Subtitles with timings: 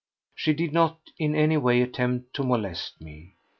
[0.33, 3.35] She did not in any way attempt to molest me.